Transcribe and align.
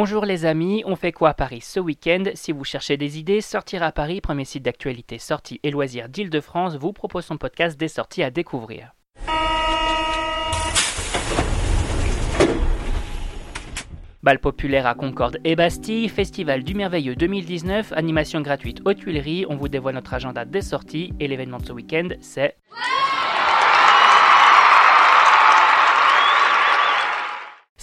Bonjour 0.00 0.24
les 0.24 0.44
amis, 0.44 0.84
on 0.86 0.94
fait 0.94 1.10
quoi 1.10 1.30
à 1.30 1.34
Paris 1.34 1.60
ce 1.60 1.80
week-end? 1.80 2.22
Si 2.34 2.52
vous 2.52 2.62
cherchez 2.62 2.96
des 2.96 3.18
idées, 3.18 3.40
Sortir 3.40 3.82
à 3.82 3.90
Paris, 3.90 4.20
premier 4.20 4.44
site 4.44 4.62
d'actualité 4.62 5.18
sorties 5.18 5.58
et 5.64 5.72
loisirs 5.72 6.08
d'Île-de-France, 6.08 6.76
vous 6.76 6.92
propose 6.92 7.24
son 7.24 7.36
podcast 7.36 7.76
des 7.76 7.88
sorties 7.88 8.22
à 8.22 8.30
découvrir. 8.30 8.92
Bal 14.22 14.38
populaire 14.38 14.86
à 14.86 14.94
Concorde 14.94 15.38
et 15.42 15.56
Bastille, 15.56 16.08
Festival 16.08 16.62
du 16.62 16.74
Merveilleux 16.74 17.16
2019, 17.16 17.92
animation 17.92 18.40
gratuite 18.40 18.80
aux 18.84 18.94
Tuileries, 18.94 19.46
on 19.48 19.56
vous 19.56 19.66
dévoile 19.66 19.96
notre 19.96 20.14
agenda 20.14 20.44
des 20.44 20.62
sorties 20.62 21.12
et 21.18 21.26
l'événement 21.26 21.58
de 21.58 21.66
ce 21.66 21.72
week-end 21.72 22.10
c'est... 22.20 22.54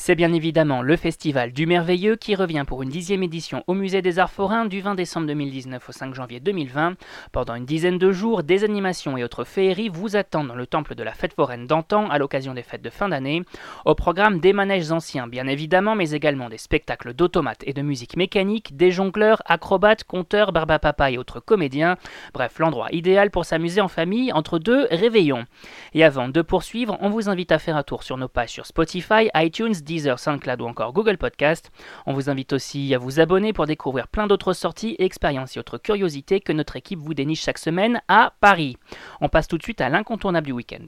C'est 0.05 0.13
bien 0.13 0.33
évidemment 0.33 0.83
le 0.83 0.97
Festival 0.97 1.51
du 1.51 1.65
Merveilleux 1.65 2.15
qui 2.15 2.35
revient 2.35 2.63
pour 2.67 2.83
une 2.83 2.89
dixième 2.89 3.23
édition 3.23 3.63
au 3.65 3.73
Musée 3.73 4.03
des 4.03 4.19
Arts 4.19 4.29
Forains 4.29 4.65
du 4.65 4.79
20 4.79 4.93
décembre 4.93 5.25
2019 5.25 5.89
au 5.89 5.91
5 5.91 6.13
janvier 6.13 6.39
2020. 6.39 6.93
Pendant 7.31 7.55
une 7.55 7.65
dizaine 7.65 7.97
de 7.97 8.11
jours, 8.11 8.43
des 8.43 8.63
animations 8.63 9.17
et 9.17 9.23
autres 9.23 9.45
féeries 9.45 9.89
vous 9.89 10.15
attendent 10.15 10.49
dans 10.49 10.53
le 10.53 10.67
temple 10.67 10.93
de 10.93 11.01
la 11.01 11.11
fête 11.11 11.33
foraine 11.33 11.65
d'antan 11.65 12.07
à 12.11 12.19
l'occasion 12.19 12.53
des 12.53 12.61
fêtes 12.61 12.83
de 12.83 12.91
fin 12.91 13.09
d'année. 13.09 13.41
Au 13.83 13.95
programme 13.95 14.39
des 14.39 14.53
manèges 14.53 14.91
anciens 14.91 15.25
bien 15.25 15.47
évidemment, 15.47 15.95
mais 15.95 16.11
également 16.11 16.49
des 16.49 16.59
spectacles 16.59 17.15
d'automates 17.15 17.63
et 17.65 17.73
de 17.73 17.81
musique 17.81 18.15
mécanique, 18.15 18.77
des 18.77 18.91
jongleurs, 18.91 19.41
acrobates, 19.47 20.03
conteurs, 20.03 20.51
barbapapa 20.51 21.09
et 21.09 21.17
autres 21.17 21.39
comédiens. 21.39 21.97
Bref, 22.31 22.59
l'endroit 22.59 22.89
idéal 22.91 23.31
pour 23.31 23.45
s'amuser 23.45 23.81
en 23.81 23.87
famille 23.87 24.31
entre 24.33 24.59
deux 24.59 24.87
réveillons. 24.91 25.45
Et 25.95 26.03
avant 26.03 26.29
de 26.29 26.43
poursuivre, 26.43 26.95
on 27.01 27.09
vous 27.09 27.27
invite 27.27 27.51
à 27.51 27.57
faire 27.57 27.75
un 27.75 27.81
tour 27.81 28.03
sur 28.03 28.17
nos 28.17 28.27
pages 28.27 28.51
sur 28.51 28.67
Spotify, 28.67 29.29
iTunes, 29.33 29.73
Deezer, 29.95 30.19
SoundCloud 30.19 30.61
ou 30.61 30.65
encore 30.65 30.91
Google 30.91 31.17
Podcast. 31.17 31.71
On 32.05 32.13
vous 32.13 32.29
invite 32.29 32.51
aussi 32.53 32.93
à 32.93 32.97
vous 32.97 33.19
abonner 33.19 33.53
pour 33.53 33.65
découvrir 33.65 34.07
plein 34.07 34.27
d'autres 34.27 34.53
sorties, 34.53 34.95
expériences 34.99 35.55
et 35.55 35.59
autres 35.59 35.77
curiosités 35.77 36.41
que 36.41 36.51
notre 36.51 36.75
équipe 36.75 36.99
vous 36.99 37.13
déniche 37.13 37.43
chaque 37.43 37.57
semaine 37.57 38.01
à 38.07 38.33
Paris. 38.41 38.77
On 39.21 39.29
passe 39.29 39.47
tout 39.47 39.57
de 39.57 39.63
suite 39.63 39.81
à 39.81 39.89
l'incontournable 39.89 40.47
du 40.47 40.51
week-end. 40.51 40.85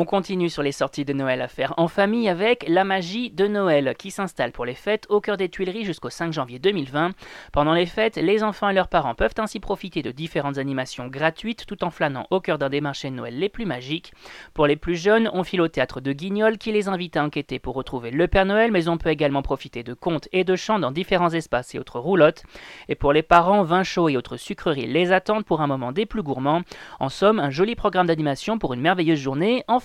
On 0.00 0.04
continue 0.04 0.48
sur 0.48 0.62
les 0.62 0.70
sorties 0.70 1.04
de 1.04 1.12
Noël 1.12 1.42
à 1.42 1.48
faire 1.48 1.74
en 1.76 1.88
famille 1.88 2.28
avec 2.28 2.64
La 2.68 2.84
Magie 2.84 3.32
de 3.32 3.48
Noël 3.48 3.96
qui 3.98 4.12
s'installe 4.12 4.52
pour 4.52 4.64
les 4.64 4.76
fêtes 4.76 5.06
au 5.08 5.20
cœur 5.20 5.36
des 5.36 5.48
Tuileries 5.48 5.84
jusqu'au 5.84 6.08
5 6.08 6.32
janvier 6.32 6.60
2020. 6.60 7.10
Pendant 7.50 7.72
les 7.74 7.84
fêtes, 7.84 8.14
les 8.14 8.44
enfants 8.44 8.68
et 8.68 8.74
leurs 8.74 8.86
parents 8.86 9.16
peuvent 9.16 9.34
ainsi 9.38 9.58
profiter 9.58 10.02
de 10.02 10.12
différentes 10.12 10.58
animations 10.58 11.08
gratuites 11.08 11.66
tout 11.66 11.82
en 11.82 11.90
flânant 11.90 12.28
au 12.30 12.38
cœur 12.38 12.58
d'un 12.58 12.68
des 12.68 12.80
marchés 12.80 13.10
de 13.10 13.16
Noël 13.16 13.36
les 13.36 13.48
plus 13.48 13.66
magiques. 13.66 14.12
Pour 14.54 14.68
les 14.68 14.76
plus 14.76 14.94
jeunes, 14.94 15.30
on 15.32 15.42
file 15.42 15.62
au 15.62 15.66
théâtre 15.66 16.00
de 16.00 16.12
Guignol 16.12 16.58
qui 16.58 16.70
les 16.70 16.86
invite 16.86 17.16
à 17.16 17.24
enquêter 17.24 17.58
pour 17.58 17.74
retrouver 17.74 18.12
le 18.12 18.28
Père 18.28 18.46
Noël, 18.46 18.70
mais 18.70 18.88
on 18.88 18.98
peut 18.98 19.10
également 19.10 19.42
profiter 19.42 19.82
de 19.82 19.94
contes 19.94 20.28
et 20.30 20.44
de 20.44 20.54
chants 20.54 20.78
dans 20.78 20.92
différents 20.92 21.30
espaces 21.30 21.74
et 21.74 21.80
autres 21.80 21.98
roulottes. 21.98 22.44
Et 22.88 22.94
pour 22.94 23.12
les 23.12 23.24
parents, 23.24 23.64
vin 23.64 23.82
chaud 23.82 24.08
et 24.08 24.16
autres 24.16 24.36
sucreries 24.36 24.86
les 24.86 25.10
attendent 25.10 25.44
pour 25.44 25.60
un 25.60 25.66
moment 25.66 25.90
des 25.90 26.06
plus 26.06 26.22
gourmands. 26.22 26.62
En 27.00 27.08
somme, 27.08 27.40
un 27.40 27.50
joli 27.50 27.74
programme 27.74 28.06
d'animation 28.06 28.60
pour 28.60 28.74
une 28.74 28.80
merveilleuse 28.80 29.18
journée 29.18 29.64
en 29.66 29.80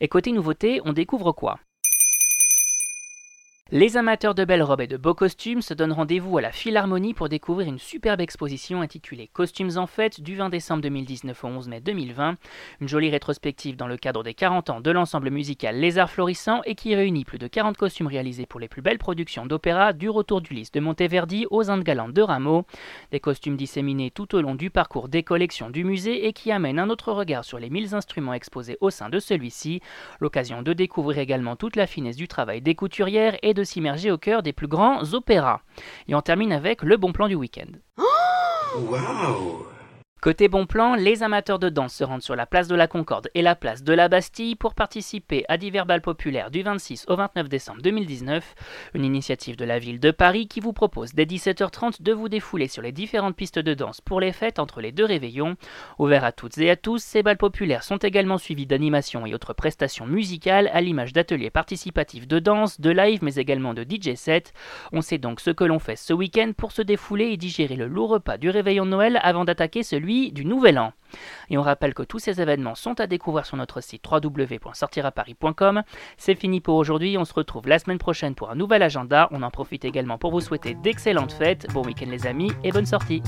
Et 0.00 0.08
côté 0.08 0.32
nouveauté, 0.32 0.80
on 0.84 0.92
découvre 0.92 1.32
quoi? 1.32 1.58
Les 3.74 3.96
amateurs 3.96 4.34
de 4.34 4.44
belles 4.44 4.62
robes 4.62 4.82
et 4.82 4.86
de 4.86 4.98
beaux 4.98 5.14
costumes 5.14 5.62
se 5.62 5.72
donnent 5.72 5.94
rendez-vous 5.94 6.36
à 6.36 6.42
la 6.42 6.52
Philharmonie 6.52 7.14
pour 7.14 7.30
découvrir 7.30 7.66
une 7.66 7.78
superbe 7.78 8.20
exposition 8.20 8.82
intitulée 8.82 9.30
Costumes 9.32 9.78
en 9.78 9.86
fête 9.86 10.20
du 10.20 10.36
20 10.36 10.50
décembre 10.50 10.82
2019 10.82 11.42
au 11.42 11.46
11 11.46 11.68
mai 11.68 11.80
2020. 11.80 12.36
Une 12.82 12.88
jolie 12.88 13.08
rétrospective 13.08 13.76
dans 13.76 13.86
le 13.86 13.96
cadre 13.96 14.22
des 14.24 14.34
40 14.34 14.68
ans 14.68 14.80
de 14.82 14.90
l'ensemble 14.90 15.30
musical 15.30 15.76
Les 15.76 15.96
Arts 15.96 16.10
Florissants 16.10 16.60
et 16.66 16.74
qui 16.74 16.94
réunit 16.94 17.24
plus 17.24 17.38
de 17.38 17.46
40 17.46 17.78
costumes 17.78 18.08
réalisés 18.08 18.44
pour 18.44 18.60
les 18.60 18.68
plus 18.68 18.82
belles 18.82 18.98
productions 18.98 19.46
d'opéra 19.46 19.94
du 19.94 20.10
Retour 20.10 20.42
du 20.42 20.52
Lys 20.52 20.70
de 20.70 20.80
Monteverdi 20.80 21.46
aux 21.48 21.70
Indes 21.70 21.82
galantes 21.82 22.12
de 22.12 22.20
Rameau. 22.20 22.66
Des 23.10 23.20
costumes 23.20 23.56
disséminés 23.56 24.10
tout 24.10 24.34
au 24.34 24.42
long 24.42 24.54
du 24.54 24.68
parcours 24.68 25.08
des 25.08 25.22
collections 25.22 25.70
du 25.70 25.84
musée 25.84 26.26
et 26.26 26.34
qui 26.34 26.52
amènent 26.52 26.78
un 26.78 26.90
autre 26.90 27.10
regard 27.10 27.42
sur 27.42 27.58
les 27.58 27.70
1000 27.70 27.94
instruments 27.94 28.34
exposés 28.34 28.76
au 28.82 28.90
sein 28.90 29.08
de 29.08 29.18
celui-ci. 29.18 29.80
L'occasion 30.20 30.60
de 30.60 30.74
découvrir 30.74 31.20
également 31.20 31.56
toute 31.56 31.76
la 31.76 31.86
finesse 31.86 32.16
du 32.16 32.28
travail 32.28 32.60
des 32.60 32.74
couturières 32.74 33.38
et 33.40 33.54
de 33.54 33.61
s'immerger 33.64 34.10
au 34.10 34.18
cœur 34.18 34.42
des 34.42 34.52
plus 34.52 34.68
grands 34.68 35.14
opéras. 35.14 35.60
Et 36.08 36.14
on 36.14 36.20
termine 36.20 36.52
avec 36.52 36.82
le 36.82 36.96
bon 36.96 37.12
plan 37.12 37.28
du 37.28 37.34
week-end. 37.34 37.72
Côté 40.22 40.46
bon 40.46 40.66
plan, 40.66 40.94
les 40.94 41.24
amateurs 41.24 41.58
de 41.58 41.68
danse 41.68 41.94
se 41.94 42.04
rendent 42.04 42.22
sur 42.22 42.36
la 42.36 42.46
place 42.46 42.68
de 42.68 42.76
la 42.76 42.86
Concorde 42.86 43.28
et 43.34 43.42
la 43.42 43.56
place 43.56 43.82
de 43.82 43.92
la 43.92 44.08
Bastille 44.08 44.54
pour 44.54 44.76
participer 44.76 45.44
à 45.48 45.56
divers 45.56 45.84
balles 45.84 46.00
populaires 46.00 46.52
du 46.52 46.62
26 46.62 47.06
au 47.08 47.16
29 47.16 47.48
décembre 47.48 47.82
2019, 47.82 48.54
une 48.94 49.04
initiative 49.04 49.56
de 49.56 49.64
la 49.64 49.80
ville 49.80 49.98
de 49.98 50.12
Paris 50.12 50.46
qui 50.46 50.60
vous 50.60 50.72
propose 50.72 51.12
dès 51.12 51.24
17h30 51.24 52.02
de 52.02 52.12
vous 52.12 52.28
défouler 52.28 52.68
sur 52.68 52.82
les 52.82 52.92
différentes 52.92 53.34
pistes 53.34 53.58
de 53.58 53.74
danse 53.74 54.00
pour 54.00 54.20
les 54.20 54.30
fêtes 54.30 54.60
entre 54.60 54.80
les 54.80 54.92
deux 54.92 55.04
réveillons. 55.04 55.56
Ouverts 55.98 56.22
à 56.22 56.30
toutes 56.30 56.56
et 56.58 56.70
à 56.70 56.76
tous, 56.76 57.02
ces 57.02 57.24
balles 57.24 57.36
populaires 57.36 57.82
sont 57.82 57.96
également 57.96 58.38
suivis 58.38 58.66
d'animations 58.66 59.26
et 59.26 59.34
autres 59.34 59.54
prestations 59.54 60.06
musicales 60.06 60.70
à 60.72 60.82
l'image 60.82 61.12
d'ateliers 61.12 61.50
participatifs 61.50 62.28
de 62.28 62.38
danse, 62.38 62.80
de 62.80 62.90
live 62.90 63.24
mais 63.24 63.34
également 63.34 63.74
de 63.74 63.82
DJ 63.82 64.14
set. 64.14 64.52
On 64.92 65.00
sait 65.00 65.18
donc 65.18 65.40
ce 65.40 65.50
que 65.50 65.64
l'on 65.64 65.80
fait 65.80 65.96
ce 65.96 66.12
week-end 66.12 66.52
pour 66.56 66.70
se 66.70 66.82
défouler 66.82 67.30
et 67.32 67.36
digérer 67.36 67.74
le 67.74 67.88
lourd 67.88 68.10
repas 68.10 68.38
du 68.38 68.50
réveillon 68.50 68.84
de 68.84 68.90
Noël 68.90 69.18
avant 69.24 69.44
d'attaquer 69.44 69.82
du 70.32 70.44
Nouvel 70.44 70.78
An. 70.78 70.92
Et 71.50 71.58
on 71.58 71.62
rappelle 71.62 71.94
que 71.94 72.02
tous 72.02 72.18
ces 72.18 72.40
événements 72.40 72.74
sont 72.74 73.00
à 73.00 73.06
découvrir 73.06 73.46
sur 73.46 73.56
notre 73.56 73.80
site 73.80 74.04
www.sortiraparis.com. 74.10 75.82
C'est 76.16 76.34
fini 76.34 76.60
pour 76.60 76.76
aujourd'hui, 76.76 77.18
on 77.18 77.24
se 77.24 77.34
retrouve 77.34 77.68
la 77.68 77.78
semaine 77.78 77.98
prochaine 77.98 78.34
pour 78.34 78.50
un 78.50 78.54
nouvel 78.54 78.82
agenda. 78.82 79.28
On 79.30 79.42
en 79.42 79.50
profite 79.50 79.84
également 79.84 80.18
pour 80.18 80.30
vous 80.30 80.40
souhaiter 80.40 80.74
d'excellentes 80.74 81.32
fêtes, 81.32 81.66
bon 81.72 81.82
week-end 81.82 82.08
les 82.08 82.26
amis 82.26 82.52
et 82.64 82.72
bonne 82.72 82.86
sortie. 82.86 83.22